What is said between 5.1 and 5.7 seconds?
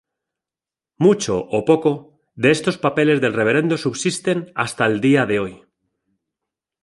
de hoy.